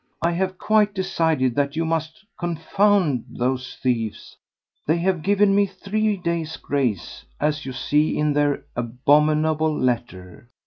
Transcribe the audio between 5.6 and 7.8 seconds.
three days' grace, as you